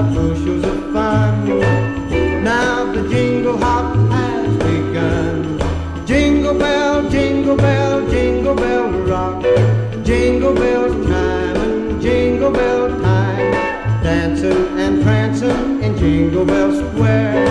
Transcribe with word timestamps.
got 0.00 0.14
bushels 0.14 0.64
of 0.64 0.92
fun. 0.92 1.48
Now 2.42 2.92
the 2.92 3.08
jingle 3.08 3.58
hop 3.58 3.94
has 4.10 4.56
begun. 4.58 5.58
Jingle 6.06 6.58
bell, 6.58 7.08
jingle 7.10 7.56
bell, 7.56 8.08
jingle 8.08 8.54
bell 8.54 8.90
rock. 9.12 9.42
Jingle 10.04 10.54
bell 10.54 10.88
time 11.04 11.56
and 11.56 12.00
jingle 12.00 12.50
bell 12.50 12.88
time. 13.00 13.52
Dancing 14.02 14.78
and 14.78 15.02
prancing 15.02 15.82
in 15.82 15.96
Jingle 15.98 16.44
Bell 16.44 16.70
Square. 16.72 17.46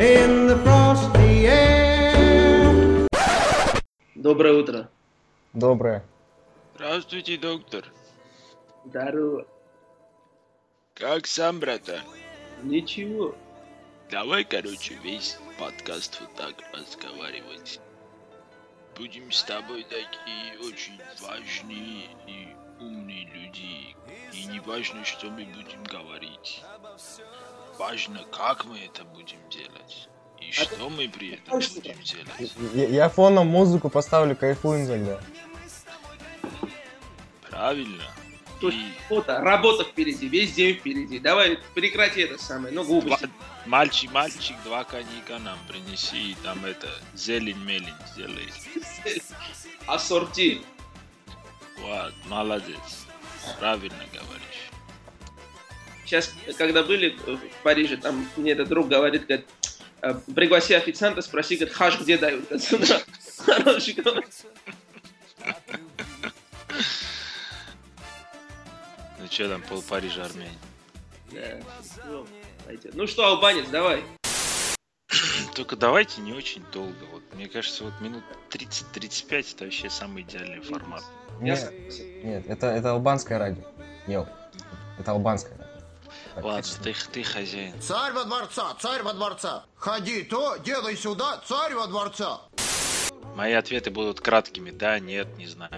In 0.00 0.46
the 0.46 0.56
frosty 0.64 1.46
air. 1.46 3.06
Доброе 4.14 4.54
утро. 4.54 4.88
Доброе. 5.52 6.02
Здравствуйте, 6.74 7.36
доктор. 7.36 7.84
Здорово. 8.86 9.46
Как 10.93 11.25
сам, 11.25 11.59
братан? 11.59 12.01
Ничего. 12.63 13.35
Давай, 14.09 14.43
короче, 14.43 14.95
весь 15.03 15.37
подкаст 15.57 16.19
вот 16.19 16.35
так 16.35 16.55
разговаривать. 16.73 17.79
Будем 18.97 19.31
с 19.31 19.43
тобой 19.43 19.83
такие 19.83 20.59
очень 20.59 20.99
важные 21.21 22.09
и 22.27 22.55
умные 22.79 23.25
люди. 23.33 23.95
И 24.33 24.45
не 24.45 24.59
важно, 24.59 25.05
что 25.05 25.27
мы 25.27 25.45
будем 25.45 25.83
говорить. 25.85 26.61
Важно, 27.77 28.23
как 28.31 28.65
мы 28.65 28.79
это 28.79 29.03
будем 29.05 29.39
делать. 29.49 30.09
И 30.39 30.51
что 30.51 30.89
мы 30.89 31.07
при 31.07 31.35
этом 31.35 31.59
будем 31.59 32.01
делать. 32.01 32.53
Я, 32.73 32.87
я 32.87 33.09
фоном 33.09 33.47
музыку 33.47 33.89
поставлю, 33.89 34.35
кайфуем 34.35 34.87
тогда. 34.87 35.21
Правильно. 37.49 38.03
Слушай, 38.61 38.77
И 38.77 38.93
фото, 39.09 39.39
работа 39.39 39.83
впереди, 39.83 40.27
весь 40.27 40.53
день 40.53 40.75
впереди. 40.75 41.17
Давай 41.17 41.57
прекрати 41.73 42.21
это 42.21 42.37
самое, 42.37 42.71
ну 42.71 42.83
глупости. 42.83 43.27
мальчик, 43.65 44.11
мальчик, 44.11 44.55
два 44.63 44.83
коньяка 44.83 45.39
нам 45.39 45.57
принеси, 45.67 46.31
и 46.31 46.35
там 46.43 46.63
это, 46.63 46.87
зелень-мелень 47.15 47.95
сделай. 48.13 48.47
Ассорти. 49.87 50.61
Вот, 51.79 52.13
молодец. 52.27 53.07
Правильно 53.59 54.05
говоришь. 54.13 54.69
Сейчас, 56.05 56.31
когда 56.55 56.83
были 56.83 57.17
в 57.25 57.39
Париже, 57.63 57.97
там 57.97 58.29
мне 58.37 58.51
этот 58.51 58.67
друг 58.67 58.89
говорит, 58.89 59.25
говорит, 59.25 59.47
«Э, 60.03 60.13
пригласи 60.35 60.75
официанта, 60.75 61.23
спроси, 61.23 61.55
говорит, 61.55 61.73
хаш 61.73 61.99
где 61.99 62.19
дают? 62.19 62.45
Хороший 63.39 63.95
что 69.31 69.49
там, 69.49 69.61
пол 69.61 69.81
Парижа 69.81 70.25
армяне. 70.25 70.57
Да, 71.31 71.59
ну. 72.05 72.27
Ну 72.93 73.07
что, 73.07 73.25
албанец, 73.25 73.67
давай. 73.69 74.03
Только 75.55 75.75
давайте 75.75 76.21
не 76.21 76.33
очень 76.33 76.63
долго. 76.71 77.05
Вот 77.11 77.23
мне 77.33 77.47
кажется, 77.47 77.85
вот 77.85 77.93
минут 78.01 78.23
30-35 78.49 79.55
это 79.55 79.63
вообще 79.65 79.89
самый 79.89 80.23
идеальный 80.23 80.61
формат. 80.61 81.03
Нет, 81.39 81.71
нет, 82.23 82.45
это, 82.47 82.67
это 82.67 82.91
албанское 82.91 83.39
радио. 83.39 83.63
Йоу. 84.07 84.27
Это 84.99 85.11
албанское 85.11 85.57
радио. 85.57 85.71
Так, 86.35 86.43
Ладно, 86.43 86.69
ты, 86.83 86.95
ты 87.11 87.23
хозяин. 87.23 87.81
Царь 87.81 88.13
во 88.13 88.25
дворца, 88.25 88.75
царь 88.79 89.01
во 89.01 89.13
дворца. 89.13 89.65
Ходи 89.75 90.23
то, 90.23 90.57
делай 90.57 90.95
сюда, 90.95 91.41
царь 91.45 91.73
во 91.73 91.87
дворца. 91.87 92.41
Мои 93.35 93.53
ответы 93.53 93.91
будут 93.91 94.21
краткими. 94.21 94.71
Да, 94.71 94.99
нет, 94.99 95.27
не 95.37 95.47
знаю. 95.47 95.71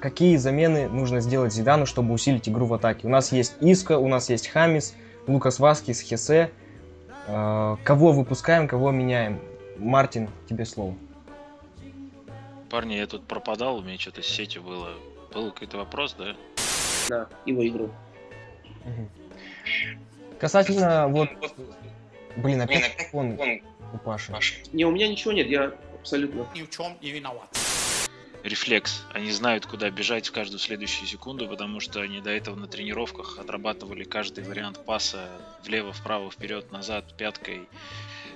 Какие 0.00 0.36
замены 0.36 0.88
нужно 0.88 1.20
сделать 1.20 1.52
Зидану, 1.52 1.84
чтобы 1.84 2.14
усилить 2.14 2.48
игру 2.48 2.64
в 2.64 2.72
атаке? 2.72 3.06
У 3.06 3.10
нас 3.10 3.32
есть 3.32 3.54
Иска, 3.60 3.98
у 3.98 4.08
нас 4.08 4.30
есть 4.30 4.48
Хамис, 4.48 4.94
Лукас 5.26 5.58
Васкис, 5.58 6.00
Хесе. 6.00 6.50
Э, 7.26 7.76
кого 7.84 8.12
выпускаем, 8.12 8.66
кого 8.66 8.92
меняем? 8.92 9.40
Мартин, 9.76 10.30
тебе 10.48 10.64
слово. 10.64 10.94
Парни, 12.70 12.94
я 12.94 13.06
тут 13.06 13.24
пропадал, 13.24 13.78
у 13.78 13.82
меня 13.82 13.98
что-то 13.98 14.22
с 14.22 14.26
сетью 14.26 14.62
было. 14.62 14.90
Был 15.34 15.50
какой-то 15.52 15.76
вопрос, 15.76 16.16
да? 16.18 16.34
На 17.10 17.28
его 17.44 17.66
игру. 17.66 17.90
Касательно 20.38 21.08
вот... 21.08 21.28
Блин, 22.36 22.62
опять 22.62 23.10
он 23.12 23.38
у 23.92 23.98
Паши. 23.98 24.32
Не, 24.72 24.86
у 24.86 24.90
меня 24.92 25.08
ничего 25.08 25.32
нет, 25.32 25.48
я 25.48 25.74
абсолютно. 25.98 26.46
ни 26.54 26.62
в 26.62 26.70
чем 26.70 26.96
не 27.02 27.10
виноват. 27.10 27.48
Рефлекс. 28.42 29.04
Они 29.12 29.30
знают, 29.32 29.66
куда 29.66 29.90
бежать 29.90 30.28
в 30.28 30.32
каждую 30.32 30.58
следующую 30.58 31.06
секунду, 31.06 31.46
потому 31.48 31.80
что 31.80 32.00
они 32.00 32.20
до 32.20 32.30
этого 32.30 32.56
на 32.56 32.66
тренировках 32.66 33.38
отрабатывали 33.38 34.04
каждый 34.04 34.44
вариант 34.44 34.84
паса 34.84 35.28
влево, 35.64 35.92
вправо, 35.92 36.30
вперед, 36.30 36.72
назад, 36.72 37.16
пяткой, 37.16 37.68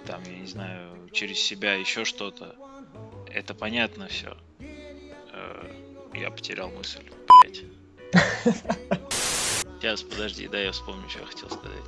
там, 0.06 0.22
я 0.24 0.38
не 0.38 0.46
знаю, 0.46 1.08
через 1.12 1.38
себя, 1.38 1.74
еще 1.74 2.04
что-то. 2.04 2.54
Это 3.28 3.54
понятно 3.54 4.08
все. 4.08 4.36
Я 6.14 6.30
потерял 6.30 6.70
мысль, 6.70 7.10
блять. 7.42 7.62
Сейчас, 9.80 10.02
подожди, 10.02 10.48
да, 10.48 10.60
я 10.60 10.72
вспомню, 10.72 11.08
что 11.08 11.20
я 11.20 11.26
хотел 11.26 11.50
сказать. 11.50 11.84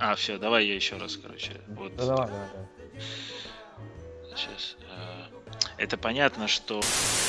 А, 0.00 0.14
все, 0.14 0.38
давай 0.38 0.66
я 0.66 0.74
еще 0.74 0.96
раз, 0.96 1.16
короче. 1.16 1.60
Вот, 1.68 1.94
Да 1.96 2.06
давай, 2.06 2.28
давай, 2.28 2.48
давай. 2.52 2.66
Сейчас. 4.38 4.76
Это 5.76 5.96
понятно, 5.96 6.48
что 6.48 6.80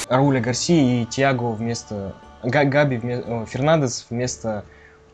Рауля 0.07 0.39
Гарси 0.41 1.01
и 1.01 1.05
Тиаго 1.05 1.51
вместо... 1.51 2.15
Га- 2.43 2.63
Габи 2.65 2.97
вме- 2.97 3.21
о, 3.21 3.45
Фернандес 3.45 4.05
вместо 4.09 4.65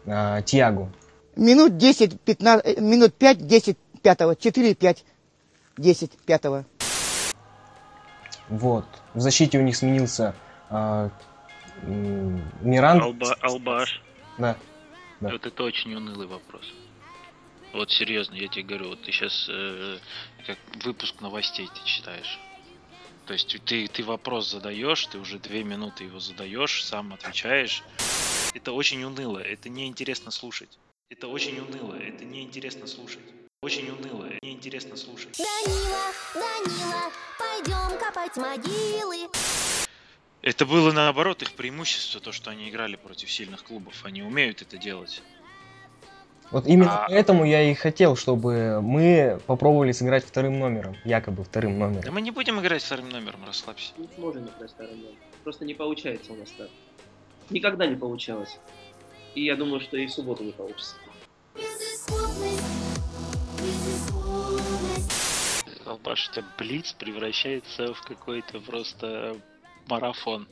а, 0.05 0.41
Тиаго. 0.41 0.89
Минут 1.35 1.77
10, 1.77 2.21
15, 2.21 2.65
э, 2.77 2.81
минут 2.81 3.13
5, 3.15 3.45
10, 3.47 3.77
пятого, 4.01 4.35
4, 4.35 4.75
5, 4.75 5.05
10, 5.77 6.11
пятого. 6.25 6.65
Вот. 8.49 8.85
В 9.13 9.19
защите 9.19 9.57
у 9.59 9.63
них 9.63 9.75
сменился 9.75 10.33
м, 10.69 11.11
Миран. 12.61 13.01
Алба, 13.01 13.35
Албаш. 13.41 14.01
Да. 14.37 14.55
Да. 15.19 15.29
Вот 15.31 15.45
это 15.45 15.63
очень 15.63 15.93
унылый 15.95 16.27
вопрос. 16.27 16.73
Вот 17.75 17.91
серьезно, 17.91 18.35
я 18.35 18.47
тебе 18.47 18.63
говорю, 18.63 18.89
вот 18.91 19.01
ты 19.01 19.11
сейчас 19.11 19.49
как 20.47 20.57
выпуск 20.85 21.19
новостей 21.19 21.67
ты 21.67 21.85
читаешь. 21.85 22.39
То 23.25 23.33
есть 23.33 23.53
ты, 23.65 23.87
ты 23.87 24.03
вопрос 24.03 24.49
задаешь, 24.49 25.05
ты 25.07 25.17
уже 25.17 25.39
две 25.39 25.61
минуты 25.63 26.05
его 26.05 26.21
задаешь, 26.21 26.85
сам 26.85 27.13
отвечаешь. 27.13 27.83
Это 28.53 28.71
очень 28.71 29.03
уныло, 29.03 29.39
это 29.39 29.67
неинтересно 29.67 30.31
слушать. 30.31 30.79
Это 31.09 31.27
очень 31.27 31.59
уныло, 31.59 31.95
это 31.95 32.23
неинтересно 32.23 32.87
слушать. 32.87 33.19
Очень 33.61 33.89
уныло, 33.89 34.29
неинтересно 34.41 34.95
слушать. 34.95 35.37
Данила, 35.37 36.13
Данила, 36.33 37.11
пойдем 37.37 37.99
копать 37.99 38.37
могилы. 38.37 39.27
Это 40.41 40.65
было 40.65 40.93
наоборот 40.93 41.41
их 41.41 41.51
преимущество, 41.53 42.21
то, 42.21 42.31
что 42.31 42.51
они 42.51 42.69
играли 42.69 42.95
против 42.95 43.29
сильных 43.29 43.63
клубов. 43.63 44.05
Они 44.05 44.23
умеют 44.23 44.61
это 44.61 44.77
делать. 44.77 45.21
Вот 46.51 46.67
именно 46.67 47.05
А- 47.05 47.07
поэтому 47.09 47.43
я 47.45 47.63
и 47.63 47.73
хотел, 47.73 48.15
чтобы 48.15 48.79
мы 48.81 49.39
попробовали 49.47 49.91
сыграть 49.91 50.23
вторым 50.25 50.59
номером. 50.59 50.95
Якобы 51.03 51.43
вторым 51.43 51.79
Да 51.79 51.87
номером. 51.87 52.13
мы 52.13 52.21
не 52.21 52.31
будем 52.31 52.59
играть 52.59 52.83
вторым 52.83 53.09
номером, 53.09 53.39
расслабься. 53.45 53.93
Не 53.97 54.07
сможем 54.15 54.43
играть 54.55 54.71
вторым 54.71 54.97
номером. 54.97 55.17
Просто 55.43 55.65
не 55.65 55.73
получается 55.73 56.33
у 56.33 56.35
нас 56.35 56.49
так. 56.51 56.69
Никогда 57.49 57.85
не 57.87 57.95
получалось. 57.95 58.57
И 59.33 59.43
я 59.43 59.55
думаю, 59.55 59.81
что 59.81 59.97
и 59.97 60.05
в 60.07 60.11
субботу 60.11 60.43
не 60.43 60.51
получится. 60.51 60.95
Албаш, 65.85 66.29
это 66.31 66.43
Блиц 66.57 66.93
превращается 66.93 67.93
в 67.93 68.01
какой-то 68.01 68.59
просто 68.59 69.35
марафон. 69.87 70.47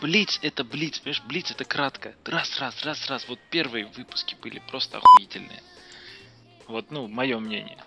Блиц 0.00 0.38
это 0.42 0.64
Блиц, 0.64 0.98
понимаешь, 0.98 1.22
Блиц 1.22 1.50
это 1.50 1.64
кратко. 1.64 2.14
Раз, 2.24 2.58
раз, 2.58 2.82
раз, 2.82 3.06
раз. 3.08 3.28
Вот 3.28 3.38
первые 3.50 3.86
выпуски 3.86 4.34
были 4.34 4.58
просто 4.70 4.98
охуительные. 4.98 5.62
Вот, 6.66 6.90
ну, 6.90 7.06
мое 7.08 7.38
мнение. 7.38 7.78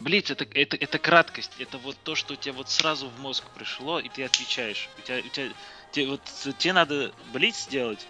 Блиц 0.00 0.30
это, 0.30 0.44
это, 0.44 0.76
это 0.76 0.98
краткость, 0.98 1.52
это 1.58 1.78
вот 1.78 1.96
то, 2.02 2.16
что 2.16 2.34
у 2.34 2.36
тебя 2.36 2.54
вот 2.54 2.68
сразу 2.68 3.08
в 3.08 3.20
мозг 3.20 3.44
пришло, 3.54 4.00
и 4.00 4.08
ты 4.08 4.24
отвечаешь. 4.24 4.88
У 4.98 5.02
тебя, 5.02 5.18
у 5.18 5.28
тебя, 5.28 5.52
тебе, 5.92 6.08
вот, 6.08 6.22
тебе 6.58 6.72
надо 6.72 7.14
Блиц 7.32 7.64
сделать 7.64 8.06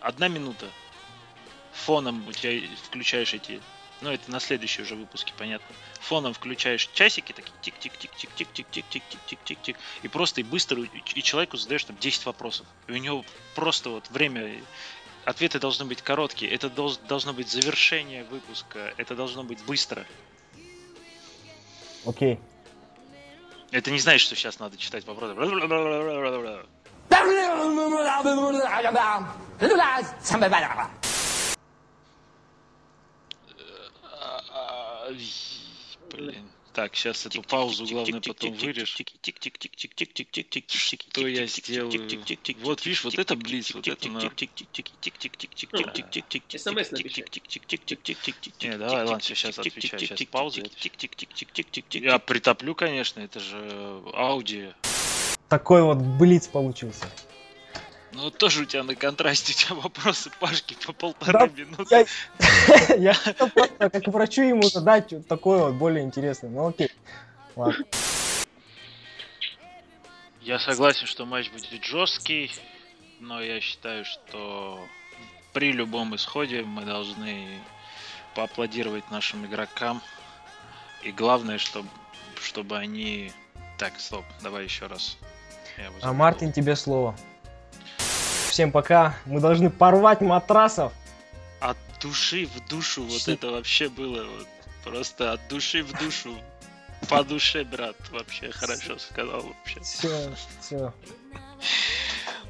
одна 0.00 0.28
минута. 0.28 0.66
Фоном 1.72 2.26
у 2.26 2.32
тебя 2.32 2.66
включаешь 2.84 3.34
эти 3.34 3.60
ну, 4.00 4.10
это 4.10 4.30
на 4.30 4.40
следующие 4.40 4.84
уже 4.84 4.94
выпуске, 4.94 5.32
понятно. 5.36 5.74
Фоном 6.00 6.32
включаешь 6.32 6.88
часики, 6.92 7.32
такие 7.32 7.52
тик-тик-тик-тик-тик-тик-тик-тик-тик-тик-тик. 7.62 9.76
И 10.02 10.08
просто 10.08 10.40
и 10.40 10.44
быстро, 10.44 10.82
и 10.82 11.22
человеку 11.22 11.56
задаешь 11.56 11.84
там 11.84 11.96
10 11.98 12.26
вопросов. 12.26 12.66
И 12.86 12.92
у 12.92 12.96
него 12.96 13.24
просто 13.54 13.90
вот 13.90 14.08
время, 14.10 14.62
ответы 15.24 15.58
должны 15.58 15.84
быть 15.84 16.02
короткие. 16.02 16.52
Это 16.52 16.68
долж- 16.68 17.04
должно 17.06 17.32
быть 17.32 17.48
завершение 17.48 18.24
выпуска. 18.24 18.94
Это 18.96 19.16
должно 19.16 19.42
быть 19.42 19.62
быстро. 19.64 20.06
Окей. 22.06 22.38
Это 23.70 23.90
не 23.90 23.98
значит, 23.98 24.22
что 24.22 24.36
сейчас 24.36 24.60
надо 24.60 24.76
читать 24.76 25.04
вопросы 25.06 25.34
и, 35.07 35.07
Блин. 36.10 36.48
Так, 36.74 36.94
сейчас 36.94 37.24
эту 37.26 37.42
паузу 37.42 37.86
главное 37.86 38.20
потом 38.20 38.52
вырежь. 38.52 38.96
Что 40.96 41.26
я 41.26 41.46
сделаю? 41.46 42.08
Вот 42.62 42.86
видишь, 42.86 43.04
вот 43.04 43.18
это 43.18 43.34
блиц, 43.34 43.74
вот 43.74 43.88
это 43.88 44.08
на... 44.08 44.20
СМС. 44.20 44.32
Не, 48.62 48.78
давай, 48.78 49.04
ладно, 49.04 49.20
сейчас 49.20 49.58
отвечаю, 49.58 50.00
сейчас 50.00 50.22
пауза. 50.30 50.62
Я 51.90 52.18
притоплю, 52.20 52.76
конечно, 52.76 53.20
это 53.20 53.40
же 53.40 54.02
аудио. 54.14 54.72
Такой 55.48 55.82
вот 55.82 55.98
блиц 55.98 56.46
получился. 56.46 57.10
Ну, 58.12 58.30
тоже 58.30 58.62
у 58.62 58.64
тебя 58.64 58.82
на 58.84 58.94
контрасте, 58.94 59.52
у 59.52 59.56
тебя 59.56 59.74
вопросы 59.82 60.30
Пашки 60.40 60.76
по 60.86 60.92
полторы 60.92 61.50
Да, 61.50 61.62
минуты. 61.62 62.06
Я, 62.96 63.14
просто 63.54 63.90
как 63.90 64.08
врачу 64.08 64.42
ему 64.42 64.62
задать 64.62 65.12
вот 65.12 65.26
такой 65.26 65.58
вот 65.58 65.74
более 65.74 66.04
интересный. 66.04 66.48
Ну 66.48 66.68
окей. 66.68 66.90
Ладно. 67.54 67.84
Я 70.40 70.58
согласен, 70.58 71.06
что 71.06 71.26
матч 71.26 71.50
будет 71.50 71.84
жесткий, 71.84 72.50
но 73.20 73.42
я 73.42 73.60
считаю, 73.60 74.04
что 74.04 74.80
при 75.52 75.72
любом 75.72 76.16
исходе 76.16 76.62
мы 76.62 76.84
должны 76.84 77.60
поаплодировать 78.34 79.10
нашим 79.10 79.44
игрокам. 79.44 80.00
И 81.02 81.12
главное, 81.12 81.58
чтобы, 81.58 81.88
чтобы 82.40 82.78
они... 82.78 83.32
Так, 83.76 84.00
стоп, 84.00 84.24
давай 84.42 84.64
еще 84.64 84.86
раз. 84.86 85.18
А. 86.02 86.12
Мартин, 86.12 86.52
тебе 86.52 86.74
слово. 86.76 87.14
Всем 88.58 88.72
пока. 88.72 89.14
Мы 89.24 89.38
должны 89.40 89.70
порвать 89.70 90.20
матрасов. 90.20 90.92
От 91.60 91.76
души 92.02 92.48
в 92.48 92.68
душу 92.68 93.04
вот 93.04 93.20
Щи- 93.20 93.34
это 93.34 93.52
вообще 93.52 93.88
было. 93.88 94.24
Вот, 94.24 94.48
просто 94.82 95.34
от 95.34 95.40
души 95.48 95.84
в 95.84 95.92
душу. 95.92 96.34
По 97.08 97.22
душе, 97.22 97.62
брат, 97.62 97.94
вообще 98.10 98.50
хорошо 98.50 98.98
сказал 98.98 99.42
вообще. 99.42 99.80
Все, 99.82 100.34
все. 100.60 100.92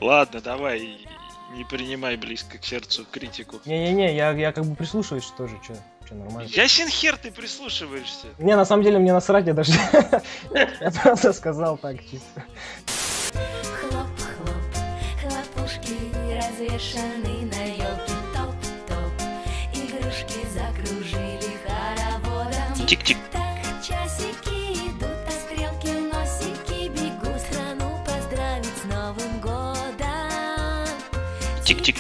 Ладно, 0.01 0.41
давай, 0.41 1.07
не 1.53 1.65
принимай 1.65 2.17
близко 2.17 2.57
к 2.57 2.65
сердцу 2.65 3.05
критику. 3.11 3.61
Не-не-не, 3.67 4.17
я, 4.17 4.31
я 4.31 4.53
как 4.53 4.65
бы 4.65 4.75
прислушиваюсь 4.77 5.31
тоже, 5.37 5.61
что, 5.63 5.77
что 6.07 6.15
нормально. 6.15 6.49
Ясен 6.49 6.89
хер 6.89 7.19
ты 7.19 7.31
прислушиваешься. 7.31 8.29
Не, 8.39 8.57
на 8.57 8.65
самом 8.65 8.83
деле 8.83 8.99
мне 8.99 9.13
насрать, 9.13 9.47
я 9.47 9.53
даже... 9.53 9.73
Я 10.55 10.91
просто 10.91 11.35
сказал 11.35 11.77
так 11.77 12.01
чисто. 12.01 12.45
Развешаны 16.59 17.47
на 17.53 17.65
елке 17.67 18.15
топ-топ. 18.35 19.13
Игрушки 19.73 20.45
закружили 20.53 21.53
хороводом. 21.65 22.87
Тик-тик. 22.87 23.17
Так 23.31 23.59
часики 23.83 24.75
идут, 24.89 25.19
а 25.27 25.31
стрелки 25.31 25.93
носики 25.93 26.89
бегут 26.89 27.41
страну 27.41 28.05
поздравить 28.05 28.67
с 28.67 28.85
Новым 28.85 29.41
годом. 29.41 30.89
Тик-тик. 31.65 31.97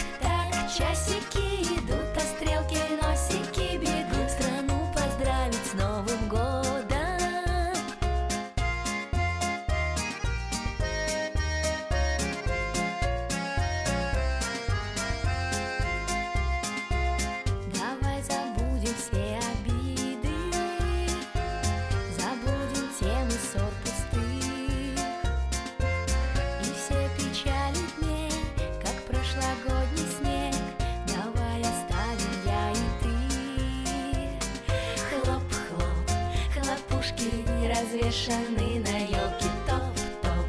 Развешаны 37.88 38.80
на 38.80 38.98
елке 38.98 39.48
топ-топ. 39.66 40.46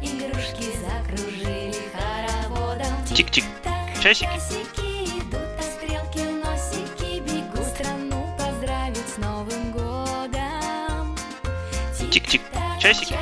Игрушки 0.00 0.70
закружили 0.78 1.74
хороводом. 1.92 3.04
Тик-тик. 3.14 3.44
Часики? 4.00 4.26
часики 4.26 5.18
идут, 5.18 5.40
а 5.58 5.62
стрелки 5.62 6.20
носики 6.20 7.20
бегут 7.20 7.66
страну 7.66 8.28
поздравить 8.38 9.08
с 9.08 9.16
Новым 9.18 9.72
годом. 9.72 11.16
Тик-тик. 12.10 12.42
Часики 12.78 13.14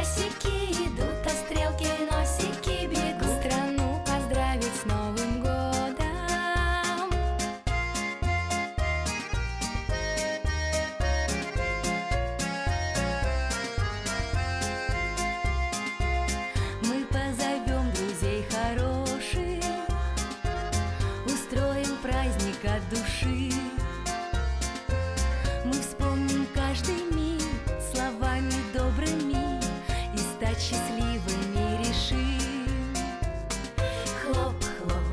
от 22.66 22.88
души. 22.88 23.50
Мы 25.64 25.72
вспомним 25.72 26.46
каждый 26.54 27.02
миг 27.14 27.42
словами 27.92 28.52
добрыми 28.72 29.60
и 30.14 30.18
стать 30.18 30.60
счастливыми 30.60 31.78
решим. 31.80 32.96
Хлоп-хлоп, 34.22 35.04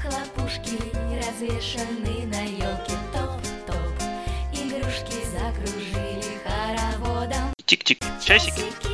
хлопушки 0.00 0.78
развешаны 1.24 2.26
на 2.26 2.42
елке 2.42 2.94
топ-топ. 3.12 3.76
Игрушки 4.52 5.16
закружили 5.30 6.38
хороводом. 6.44 7.52
Тик-тик. 7.66 7.98
Часики. 8.20 8.60
Часики 8.60 8.91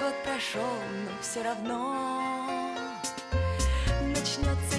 год 0.00 0.14
прошел, 0.24 0.78
но 1.04 1.10
все 1.20 1.42
равно 1.42 2.74
начнется 4.02 4.69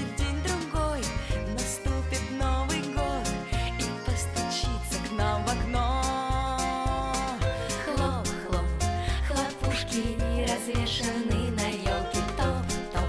хлопушки 9.92 10.50
развешаны 10.50 11.52
на 11.52 11.68
елке 11.68 12.22
топ-топ, 12.38 13.06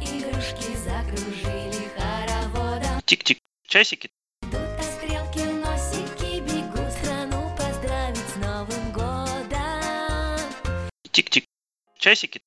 игрушки 0.00 0.74
закружили 0.76 1.90
хороводом. 1.96 3.00
Тик-тик. 3.04 3.38
Часики. 3.66 4.10
Идут, 4.42 4.60
стрелки 4.82 5.40
носики 5.40 6.40
бегут 6.40 6.92
страну 6.92 7.50
поздравить 7.56 8.16
с 8.16 8.36
Новым 8.36 8.92
годом. 8.92 10.40
Тик-тик. 11.10 11.44
Часики. 11.98 12.40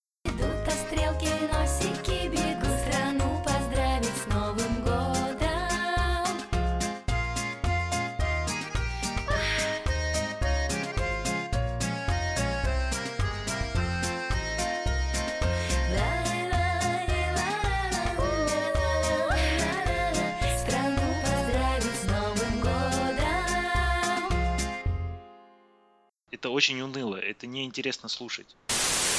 Это 26.39 26.51
очень 26.51 26.79
уныло, 26.79 27.17
это 27.17 27.48
неинтересно 27.48 28.08
слушать. 28.08 28.55